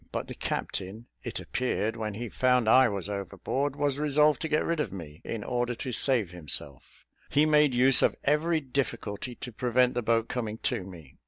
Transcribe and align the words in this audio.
But 0.11 0.27
the 0.27 0.33
captain, 0.33 1.05
it 1.23 1.39
appeared, 1.39 1.95
when 1.95 2.15
he 2.15 2.27
found 2.27 2.67
I 2.67 2.89
was 2.89 3.07
overboard, 3.07 3.75
was 3.75 3.99
resolved 3.99 4.41
to 4.41 4.47
get 4.47 4.65
rid 4.65 4.79
of 4.79 4.91
me, 4.91 5.21
in 5.23 5.43
order 5.43 5.75
to 5.75 5.91
save 5.91 6.31
himself: 6.31 7.05
he 7.29 7.45
made 7.45 7.75
use 7.75 8.01
of 8.01 8.15
every 8.23 8.61
difficulty 8.61 9.35
to 9.35 9.51
prevent 9.51 9.93
the 9.93 10.01
boat 10.01 10.27
coming 10.27 10.57
to 10.63 10.81
me. 10.83 11.17